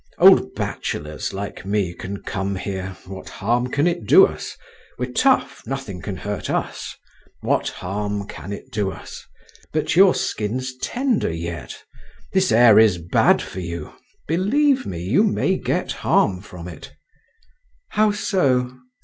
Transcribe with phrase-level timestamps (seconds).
[0.17, 4.57] Old bachelors, like me, can come here, what harm can it do us!
[4.97, 6.95] we're tough, nothing can hurt us,
[7.41, 9.23] what harm can it do us;
[9.71, 16.41] but your skin's tender yet—this air is bad for you—believe me, you may get harm
[16.41, 16.93] from it."
[17.89, 18.71] "How so?"